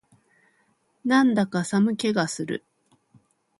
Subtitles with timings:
[1.05, 2.65] なんだか寒気がする